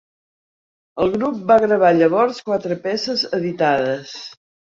El 1.03 1.11
grup 1.15 1.37
va 1.51 1.57
gravar 1.63 1.91
llavors 1.99 2.41
quatre 2.49 2.79
peces 2.87 3.27
editades. 3.41 4.17